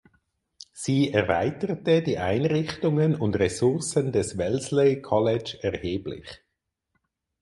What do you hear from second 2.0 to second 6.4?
die Einrichtungen und Ressourcen des Wellesley College erheblich.